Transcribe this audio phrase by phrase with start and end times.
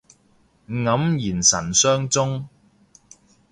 [0.67, 2.49] 黯然神傷中